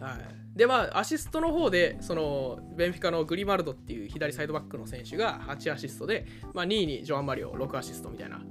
[0.01, 0.19] はい、
[0.55, 8.41] でまあアシストの方でそのベンフィカのグリマルドっていう左サイドバックの選手が8アシストで、まあ、2位にジョアン・マリオ6アシストみたいな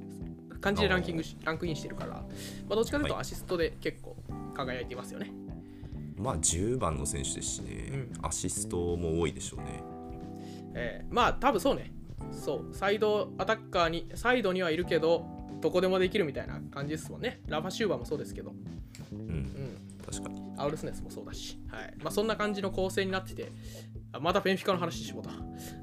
[0.61, 2.25] 感じでランキングしランクインしてるから、ま
[2.71, 3.23] あ、どっちかというとはい。
[3.23, 4.17] アシストで結構
[4.55, 5.33] 輝いていますよね、
[6.17, 9.83] まあ10番の選手ですしね、うアシストも多いでしょうね。
[10.75, 11.93] えーまあ多分そうね。
[12.33, 12.75] そう。
[12.75, 15.27] サイドアタッカーにサイドにはいるけど
[15.61, 17.41] どこでもできるみたいな感じですもんね。
[17.49, 18.53] ラファシューバーもそうですけど、
[19.13, 19.19] うん。
[19.19, 19.77] うん、
[20.11, 20.41] 確かに。
[20.57, 21.95] アウルスネスもそうだし、はい。
[22.03, 23.51] まあ、そんな感じの構成になってて
[24.13, 25.31] あまたベンフィカの話しもうた、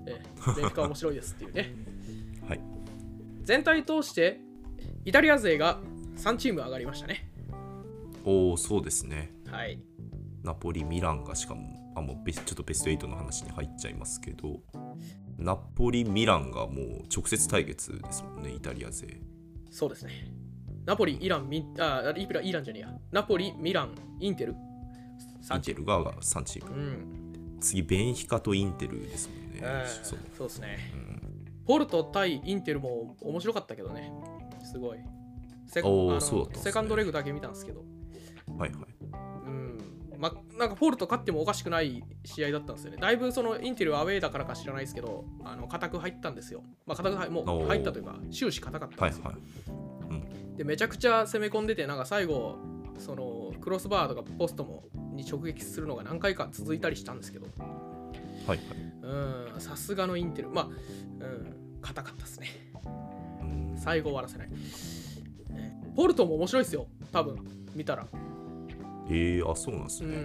[0.05, 1.73] えーベンフィカ面白いですっていうね。
[2.47, 2.61] はい。
[3.43, 4.39] 全体通して
[5.05, 5.79] イタリア勢が
[6.17, 7.31] 3チーム上がりましたね。
[8.25, 9.31] おおそうですね。
[9.47, 9.81] はい。
[10.43, 14.61] ナポリミランがしかもあもうちょっとベスト8の話に入っちゃいますけど。
[15.37, 19.21] ナポリミランがもう直接対決ですもんねイタリア勢。
[19.69, 20.31] そうですね
[20.87, 22.93] ナポリイランミあイランイランじゃねえや。
[23.11, 24.53] ナポリミランインテル。
[24.53, 24.55] イ
[25.45, 26.71] 3チーンテルが3チーム。
[26.71, 27.57] ムうん。
[27.59, 30.19] 次ベンヒカとインテルですもんね、えーそう。
[30.37, 30.77] そうですね。
[30.93, 31.65] うん。
[31.65, 34.13] ポルト対インテルも面白かったけどね。
[34.63, 34.99] すごい。
[35.67, 36.55] セね。
[36.55, 37.83] セカンドレグだけ見たんですけど。
[38.57, 38.81] はいはい。
[39.45, 39.77] うん。
[40.17, 42.97] まなんかポルト勝ってもおかしくない試合だったんですよね。
[43.01, 46.63] だいぶそのインテルはアウェーだからか知らないですけど、あの固く入ったんですよ。
[46.85, 49.25] まあ、固く入もう入ったというか、終始硬かったんですよ。
[49.25, 49.87] はいはい
[50.57, 52.57] でめちゃくちゃ攻め込んでてなんか最後
[52.97, 57.47] そのクロスバーとかポストもに直撃するのが何回か続いたりしたんですけど。
[58.47, 58.67] はいはい。
[59.01, 60.49] うんさすがのインテル。
[60.49, 60.69] まあう
[61.25, 62.47] ん硬かったですね。
[63.41, 63.77] うん。
[63.77, 64.49] 最後終わらせない。
[64.49, 67.37] ねポルトも面白いですよ多分。
[67.75, 68.07] 見たら。
[69.09, 70.15] えー、あそうなんですね、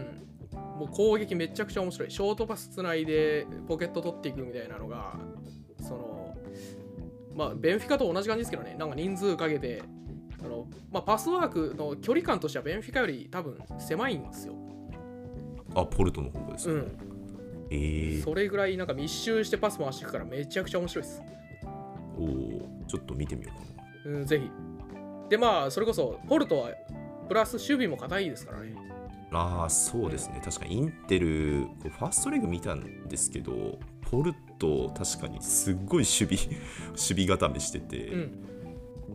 [0.53, 0.79] うん。
[0.81, 2.11] もう攻撃めちゃくちゃ面白い。
[2.11, 5.15] ショートパスつないでポケット取っていくみたいなのが
[5.79, 6.37] その
[7.35, 8.77] まあベンフィカと同じ感じですけどね。
[8.79, 9.83] なんか人数かけて
[10.45, 14.55] あの、まあ、パスワークの距離感としてはベンフィカより多分狭いんですよ、
[15.75, 16.99] あポルトの方がですか、うん、
[17.71, 21.23] えー、それぐらいなんか密集してパス回していくからめちゃくちゃ面白いです、
[22.19, 24.19] おーちょっと見てみようかな。
[24.19, 24.51] うん、ぜひ。
[25.31, 26.71] でまあそれこそポルトは
[27.29, 28.75] プラス守備も硬いですからね。
[29.33, 30.43] ああそうですね。
[30.45, 33.79] 確かにインテルファーストレグ見たんですけど
[34.11, 36.59] ポルト確かにすっごい守備
[36.91, 38.49] 守備固めしてて、うん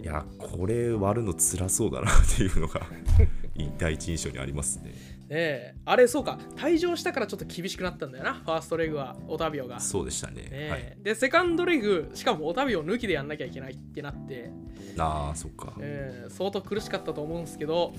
[0.01, 2.81] いやこれ割るの辛そうだなっていうのが
[3.77, 4.91] 第一印象にありますね。
[4.91, 4.95] ね
[5.29, 5.75] え。
[5.85, 6.39] あれそうか。
[6.55, 8.33] 退場したからちょっと厳しくなったんだよな。
[8.35, 9.79] ファーストレグはオタビオが。
[9.79, 10.69] そうでしたね。
[10.69, 10.97] はい。
[11.01, 14.51] でセカンドレグしかもオタビオ抜きでやんなきゃいけないってなって、
[14.97, 15.73] ああそっか。
[15.79, 17.93] えー相当苦しかったと思うんですけど、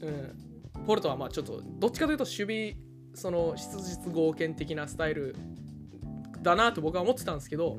[0.00, 2.76] うん、ポルトはまあちょっとどっちかというと守備
[3.14, 5.36] その質実剛健的なスタイル
[6.42, 7.78] だなと僕は思ってたんですけど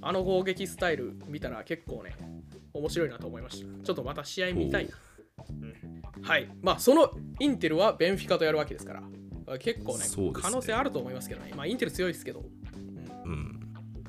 [0.00, 2.16] あの攻撃スタイル見たら結構ね
[2.78, 3.84] 面白いなと思いました。
[3.84, 4.94] ちょっとまた試合見たいな、
[5.48, 5.52] う。
[5.52, 6.48] ん、はい。
[6.62, 9.02] まあそのインテルはベンフィカとやるわけですから。
[9.58, 10.32] 結構ねね。
[10.34, 11.52] 可能性あると思いますけどね。
[11.56, 12.44] まあインテル強いですけど。
[13.24, 13.60] うん。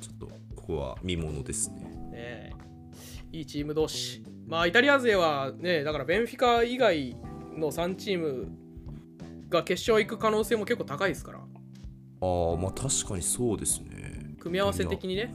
[0.02, 1.82] ちょっとここは見ものですね。
[2.12, 2.54] ね
[3.34, 3.38] え。
[3.38, 4.24] いいチーム同士。
[4.48, 7.16] まあ、イタリア勢はね、だからベンフィカ以外
[7.56, 8.48] の3チーム
[9.48, 14.36] が決勝行く可能性も結構高いですから、ああまあ確かにそうですね。
[14.40, 15.32] 組み合わせ的にね、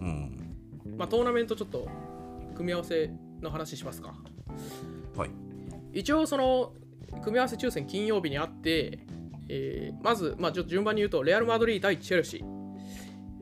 [0.00, 0.96] うん。
[0.96, 1.86] まあ、トーナメントちょっと
[2.56, 4.14] 組み合わせの話しますか。
[5.16, 5.30] はい
[5.92, 6.74] 一応、その
[7.22, 8.98] 組み合わせ抽選金曜日にあって、
[9.48, 12.44] えーまず、まあ、ちょっと順番に言うと、レアル・マドリー対チェルシー、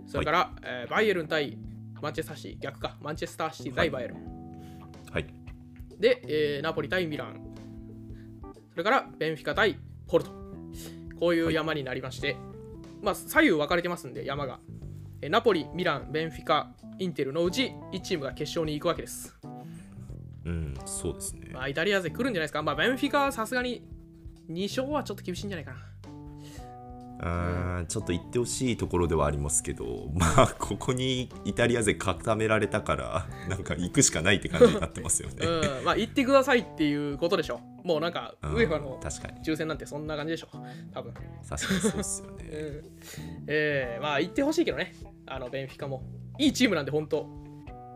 [0.06, 1.58] それから、えーバイエルン対
[2.00, 4.18] マンチェスターシティ、逆か、マンチェスターシティ対バイエルン。
[5.10, 5.26] はい
[5.98, 7.40] で、えーナポリ対ミラン。
[8.70, 10.30] それからベンフィカ対ポルト。
[11.18, 12.36] こういう山になりまして、
[13.00, 14.60] まあ左右分かれてますんで、山が。
[15.22, 19.36] えーナポリ、ミラン、ベンフィカ、インテルのうち1チームが決勝に行くわけです。
[20.44, 22.62] うんそうですねまあイタリア勢来るんじゃないですか。
[22.62, 23.82] まあベンフィカはさすがに
[24.50, 25.78] 2勝はちょっと厳しいんじゃないかな。
[27.20, 37.60] あーちょっと言ってほしいところではありますけど まあここにイタリア勢固められたからなんか行くしかないって感じになってますよねうん、まあ行ってくださいっていうことでしょ。
[37.84, 40.48] もうなんか、うんウェファの確かに抽選なんてそんな感じでしょ。
[40.92, 41.12] 多分。
[41.48, 42.48] 確かにそうですよ うねん
[43.46, 44.94] えー、まあ行ってほしいけどね。
[45.26, 46.02] あのベンフィカも。
[46.38, 47.28] いいチームなんで、本当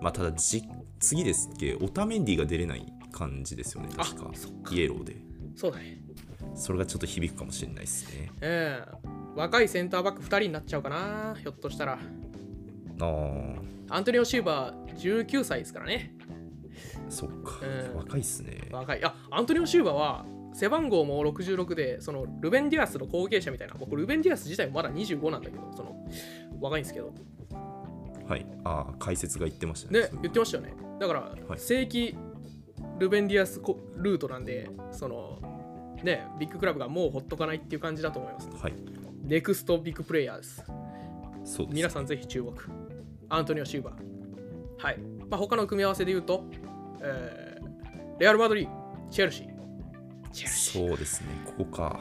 [0.00, 0.62] まあただじ
[1.00, 5.16] 次ですっけオタメンディが出れない感じですよね確かあそっイエローで
[5.56, 5.98] そうだね。
[6.54, 8.98] それがちょっと響くかもしれないですねええ
[9.34, 11.98] 若いセンターバック2人になっちゃうかな、ひょっとしたら。
[13.00, 13.56] あー
[13.90, 16.14] アントニオ・シューバー19歳ですからね。
[17.08, 19.04] そっか、うん若いっすね若い。
[19.04, 23.74] あ、アントニオ・シューバーは背番号も66で、そのルベン・ディアスの後継者みたいな。
[23.78, 26.04] 僕、ルベン・ディアス自体もまだ25なんだけど、その
[26.60, 27.12] 若いんですけど。
[28.64, 30.74] はいああ解説が言ってましたねね、言ってましたよね。
[31.00, 32.16] だから、はい正規
[32.98, 35.38] ルベン・ディアスこルートなんで、その、
[36.02, 38.48] ね、ビッグクラブがもうほっとかないっていう感じだと思います。
[38.50, 38.74] はい
[39.22, 40.64] ネクストビッグプレイヤーです。
[41.44, 42.54] そうです皆さんぜひ注目。
[43.28, 43.94] アントニオ・シューバー。
[44.82, 44.98] はい。
[45.28, 46.44] まあ、他の組み合わせで言うと、
[47.00, 47.48] えー
[48.18, 48.68] レアル・マドリー、
[49.10, 49.46] チェルシー。
[50.32, 50.88] チェルシー。
[50.88, 52.00] そうですねここか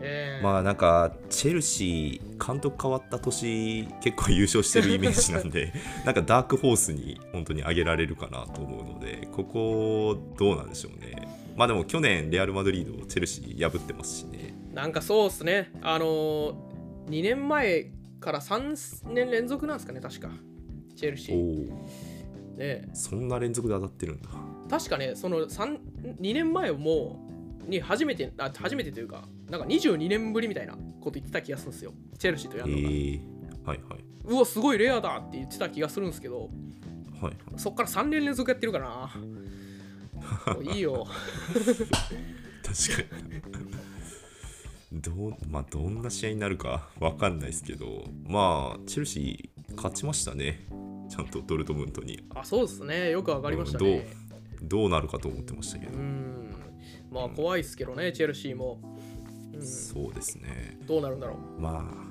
[0.00, 5.72] えーまあなんかチェルシー監督変わった年結構優勝してるイメージなんで
[6.06, 15.72] なんかダークホースに本当に挙げられるかなと思うのでここどうなんでしょうねまあでも去年レアル・マドリードをチェルシー破ってますしねなんかそうっすね。
[15.82, 16.54] あのー、
[17.08, 20.30] 2年前から3年連続なんですかね、確か。
[20.94, 21.72] チェルシおー。
[22.54, 24.28] おね、そんな連続で当たってるんだ
[24.70, 25.78] 確かね、その3
[26.20, 27.18] 2年前も
[27.66, 31.92] に初めて、あ初めてというか、なんか22年ぶりみたいなこと言ってた気がするんですよ。
[32.18, 32.88] チェルシーとやえるのが。
[32.88, 33.20] ー、
[33.64, 36.50] はいはいうわ、すごいレアだって言ってた気がするんですけど、
[37.20, 39.10] はいそっから3年連続やってるから
[40.72, 41.06] いいよ。
[42.62, 43.16] 確か
[44.92, 50.66] にどうまあどんな試合になるかわかんないですけどまあチェルシー勝ちましたね
[51.08, 53.10] ちゃんとドルトムントにあ、そうですね。
[53.10, 54.06] よくわかりましたね。
[54.62, 56.54] どうなるかと思ってましたけど、うん。
[57.10, 58.78] まあ怖いですけどね、チェルシーも。
[59.58, 60.78] うん、そうですね。
[60.86, 61.60] どうなるんだろう。
[61.60, 62.08] まあ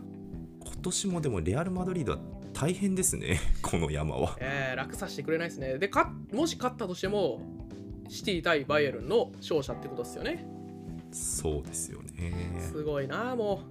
[0.66, 2.20] 今年もでもレアル・マドリードは
[2.54, 3.40] 大変ですね。
[3.62, 4.38] この山は。
[4.40, 5.78] えー楽させてくれないですね。
[5.78, 7.42] でかもし勝ったとしても
[8.10, 10.46] シティ対バイエルンの勝者ってことですよね。
[11.12, 12.34] そうですよね。
[12.60, 13.62] すごいなも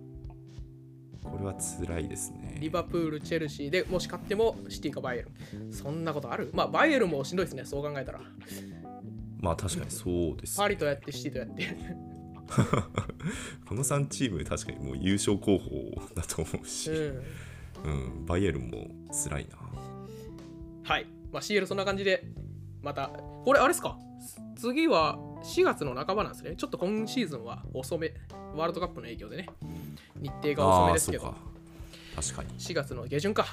[1.22, 2.54] これは辛いですね。
[2.56, 5.30] うリバプールチェルシーでもし勝ってもシティかバイエル
[5.68, 5.72] ン。
[5.72, 6.50] そんなことある？
[6.52, 8.20] まあバイエルンもしんどいですねそう考えたら。
[9.40, 11.64] まあ確かにそうです、パリとやってシティとやって
[13.68, 17.90] この3チーム確かにもう優勝候補だと思うし、うん。
[17.90, 17.90] う
[18.22, 19.56] ん、バイエルンも辛いな。
[20.84, 22.24] はい、まあ、CL そんな感じで
[22.82, 23.08] また
[23.44, 23.98] これあれですか？
[24.56, 26.54] 次は4月の半ばなんですね。
[26.56, 28.12] ちょっと今シーズンは遅め
[28.54, 29.48] ワールドカップの影響でね。
[30.20, 31.34] 日程が遅めですけど。
[32.14, 32.48] 確かに。
[32.58, 33.46] 4月の下旬か。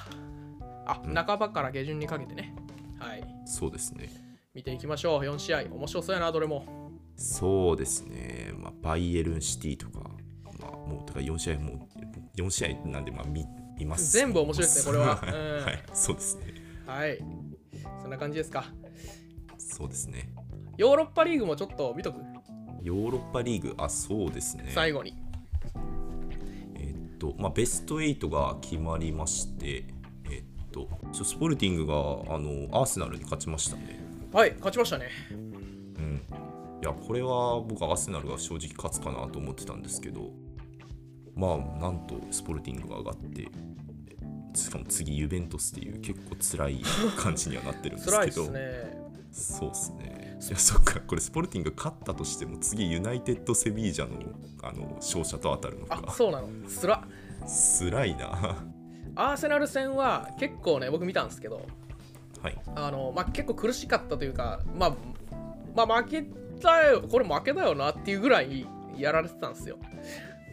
[0.86, 1.14] あ、うん。
[1.14, 2.54] 半ばから下旬にかけてね。
[2.98, 3.24] はい。
[3.44, 4.08] そうですね。
[4.54, 5.20] 見ていきましょう。
[5.20, 6.83] 4試合面白そうやなどれも
[7.16, 10.10] そうですね、まあ、バイエルンシティとか、
[10.60, 11.88] まあ、もうだから4試合も
[12.36, 13.44] う4試合なんでまあ見
[13.78, 14.12] 見ます。
[14.12, 15.20] 全部面白いですねこれは。
[15.58, 15.64] うん。
[15.64, 15.82] はい。
[15.92, 16.54] そうですね。
[16.86, 17.18] はい。
[18.00, 18.66] そんな感じですか。
[19.58, 20.30] そうですね。
[20.76, 22.20] ヨーロッパリーグもちょっと見とく？
[22.82, 23.74] ヨーロッパリーグ？
[23.78, 24.70] あそうですね。
[24.72, 25.16] 最後に。
[26.76, 29.84] えっとまあベスト8が決まりまして
[30.30, 31.94] えっとスポルティングが
[32.34, 33.98] あのアーセナルに勝ちましたね。
[34.32, 35.06] はい勝ちましたね。
[35.32, 35.53] うん
[36.84, 40.32] いやこれは僕アーセナルが正直勝つかなと思ってたんですけど
[41.34, 43.48] まあなんとスポルティングが上がって
[44.54, 46.82] しかも次ユベントスっていう結構辛い
[47.16, 48.44] 感じにはなってるんですけど。
[48.52, 49.02] ね。
[49.32, 50.38] そうっすね。
[50.46, 51.00] いやそっか。
[51.00, 54.20] これスポルティング勝ったとしても次ユナイテッド・セビージャの
[54.62, 56.04] あの勝者と当たるのか。
[56.06, 56.48] あそうなの。
[56.68, 57.02] つら
[57.80, 58.62] 辛いな。
[59.16, 61.62] アーセナル戦は結構ね僕見たんですけど
[62.42, 62.56] はい。
[62.76, 64.96] あの、まあ、結構苦しかったというか、まあ、
[65.74, 69.78] まあ負けたよこれ負けだよなっていうぐらいやられてたんですよ。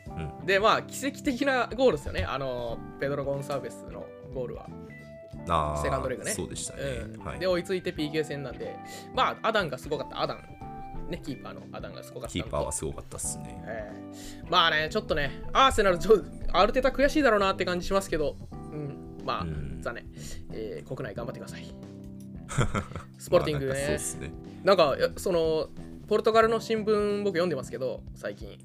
[0.07, 0.45] うん。
[0.45, 2.23] でまあ奇跡的なゴールですよね。
[2.23, 4.67] あのペドロ・ゴンサーベスのゴールは、
[5.81, 6.31] セカンドレグね。
[6.31, 6.83] そうでしたね、
[7.15, 7.23] うん。
[7.23, 7.39] はい。
[7.39, 8.75] で追いついて PK 戦なんで。
[9.15, 10.21] まあアダンがすごかった。
[10.21, 10.37] アダン。
[11.09, 13.61] ねキーパーのアダンがすごかったキーパーーはすごかったっすね。
[13.67, 14.43] ええ。
[14.49, 18.35] まあねちょっとねアーセナルちょある程度悔しいだろうなって感じしますけど。
[18.51, 19.17] うん。
[19.25, 19.81] まあ、うん。
[19.81, 20.05] 残念、
[20.51, 21.65] えー国内頑張ってください。
[23.17, 24.31] スポルティングまあなんかそうねっすね。
[24.63, 25.69] なんかその
[26.11, 28.57] ポルトガルの新聞僕読んでますけど最近、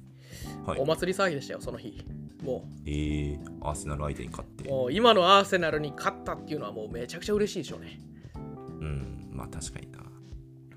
[0.65, 0.81] はい。
[0.81, 2.05] お祭り騒ぎでしたよその日。
[2.43, 4.67] もえー、アーセナル相手に勝って。
[4.67, 8.01] うもう今のアーセナルに勝ったっていうのはもうめちゃくちゃ嬉しいでしょうね。
[8.35, 8.39] う
[8.83, 9.99] んまあ確かにな。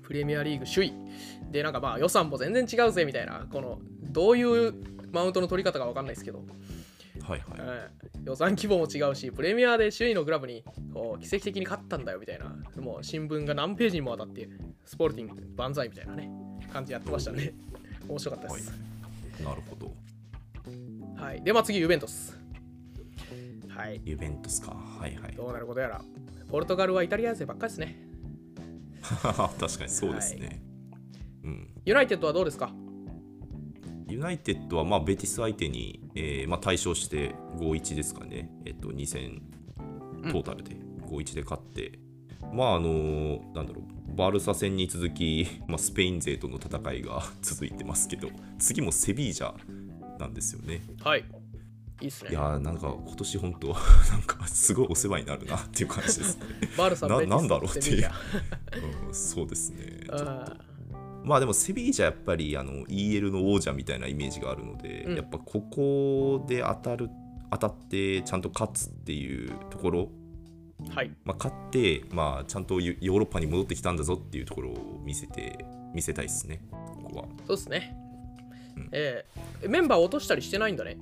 [0.01, 0.93] プレミアリーグ首位。
[1.51, 4.73] でなんかまあ予算も全然違うぜみたいなこのどういう
[5.11, 6.39] マウントの取り方か分かんないですけど、
[7.21, 7.59] はいはい。
[7.59, 12.55] うん予算規模も違うしプレミアで首位のクラブにこう奇跡的に勝ったんだよみたいな。
[12.81, 14.47] もう新聞が何ページにもわたって
[14.85, 16.31] スポルティング万歳みたいなね
[16.71, 17.53] 感じやってましたね。
[18.07, 18.71] 面白かったです、
[19.43, 19.93] なるほど。
[21.21, 22.37] はい、でまあ次ユベントス。
[23.69, 24.01] はい。
[24.03, 24.71] ユベントスか。
[24.71, 25.35] はいはい。
[25.35, 26.01] どうなることやら。
[26.49, 27.95] ポルトガルはイタリア勢ばっかりですね。
[29.01, 30.61] 確かにそうですね、
[31.43, 31.69] うん。
[31.85, 32.71] ユナイテッドはどうですか？
[34.07, 39.41] ユナイテッドはまあベティス相手に、えーまあ、大勝して5-1ですかね、えっと、2戦
[40.23, 40.75] トータルで
[41.07, 41.97] 5-1で勝って、
[42.53, 49.53] まああのなんだろうバルサ戦に続き、 まあ、スペイン勢との戦いが 続いてますけど次もセビージャ
[50.19, 50.81] なんですよね。
[51.01, 51.25] はい。
[52.01, 52.31] いいっすね。
[52.31, 53.67] いやーなんか今年本当
[54.11, 56.45] なんかすごいお世話になるなっていう感じですね、
[56.77, 58.11] バルサななんだろうっていう。
[59.07, 60.01] うん、そうですね。
[60.07, 60.71] ャちょっと。
[61.23, 65.15] まあでもセビージャやっぱりあの EL の王者みたいなイメージがあるので、うん。
[65.15, 67.09] やっぱここで当たる
[67.51, 70.20] 当たってちゃんと勝つっていうところ、うん
[70.89, 71.11] はい。
[71.23, 77.25] まあ、勝って、まあ、ちゃんとヨヨーロッパに戻ってきたんだぞっていうところを見せて見せたいですねここは。
[77.47, 77.95] そうっすね、
[78.75, 78.89] うん。
[78.91, 80.97] えーメンバー落としたりしてないんだね。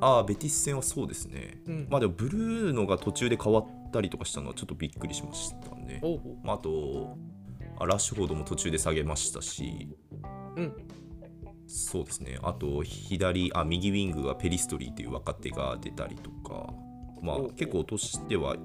[0.00, 1.86] ああベティス戦はそうですね、うん。
[1.90, 7.16] まあでもブルーノが途中で変わったりとかしたのはちょっとびっくりしましたね、おうまあ、あと
[7.78, 9.88] あラッシュフォードも途中で下げましたし。
[10.56, 10.72] うん。
[11.66, 12.38] そうですね。
[12.42, 16.72] あと左あ右ウィングがペリストリーという若手が出たりとか
[17.22, 18.56] まあ結構落としては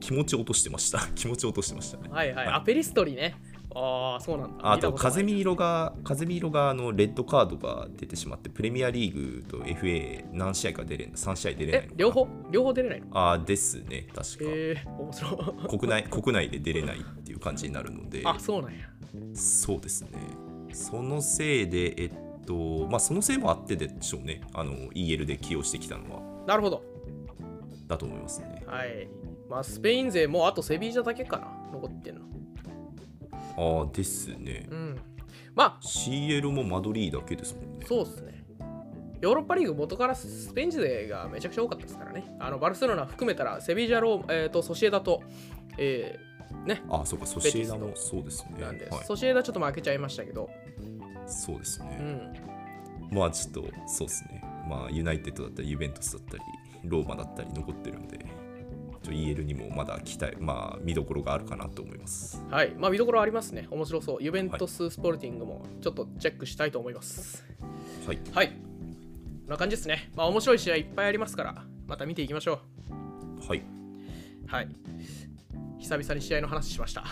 [0.00, 1.00] 気持ち落としてました。
[1.14, 1.98] 気持ち落としてました。
[1.98, 2.54] ねはいはい、はい。
[2.54, 3.36] アペリストリーね。
[3.72, 4.72] ああそうなんだ。
[4.72, 12.26] あと風見色が風見色があのレッドカードが出てしまってプレミアリーグと FA 何試合か出れん3試合出れない両方？
[12.50, 13.06] 両方出れないの？
[13.12, 14.08] あーですね。
[14.12, 15.78] 確か、えー、面白い。
[15.78, 18.22] 国内国内で出れないっていう感じになるので。
[18.24, 18.78] あそうなんや。
[19.34, 20.08] そうですね。
[20.72, 22.12] そのせいでえっ
[22.44, 24.40] とまあそのせいもあってでしょうね。
[24.52, 26.22] あの EL で起用してきたのは。
[26.46, 26.82] なるほど
[27.90, 28.62] だと思いますね。
[28.66, 29.08] はい。
[29.48, 31.48] まあスペイン勢もあとセビージャだけかな。
[31.72, 32.22] 残ってんの。
[33.56, 34.66] ああですね。
[34.70, 34.98] うん。
[35.54, 37.86] まあ CL もマドリーだけですもんね。
[37.86, 38.44] そうっすね。
[39.20, 42.24] ヨーロッパリーグ元からスペイン勢がめちゃくちゃ多かったですからね。
[42.38, 45.22] あのバルセロナ含めたらセビージャロー、えー、とソシエダと、
[45.76, 46.82] えーね。
[46.88, 48.60] あそうかソシエダもそうですね。
[48.60, 50.48] なんで、はい、ソシエダちょっと負けちゃいましたけど、
[51.26, 51.96] そうですうね、
[53.10, 54.42] ん、まあちょっとそうですね。
[54.68, 56.42] まあユナイテッドだったりユベントスだったり
[56.84, 58.18] ローマだったり残ってるんで
[59.04, 62.42] EL にもまだ期待まあ見どころがあるかなと思います。
[62.50, 62.74] はい。
[62.76, 63.66] まあ見どころありますね。
[63.70, 64.22] 面白そう。
[64.22, 67.44] ユベントス・スポルティングもちょっとチェックしたいと思います。
[68.06, 68.18] はい。
[68.32, 68.48] はい。
[68.48, 70.10] こんな感じですね。
[70.14, 72.60] まあ面白い試合いっぱいありますからまた見ていきましょ
[73.48, 73.58] はい。
[73.58, 73.62] う
[74.46, 74.68] はい。
[75.78, 77.04] 久々に試合の話しました。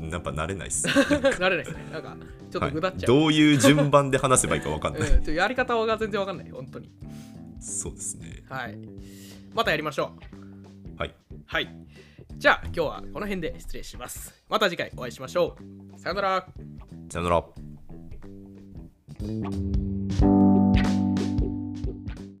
[0.00, 1.86] やっぱ慣れないっす、 慣れないですね。
[1.92, 2.16] なんか
[2.50, 2.70] ちょっはい。
[2.70, 5.08] とぐだっちゃう、どういう順番で話せばいいか分かんない。
[5.08, 6.50] うん、やり方が全然わかんない。
[6.50, 6.90] 本当に
[7.64, 8.44] そうですね。
[8.48, 8.78] はい
[9.54, 10.12] またやりましょ
[10.96, 11.14] うはい。
[11.46, 11.68] はい
[12.36, 15.56] じゃあ今日はこの辺で失礼しますまた次回お会いしましょ
[15.94, 16.46] うさよなら
[17.08, 17.44] さよなら。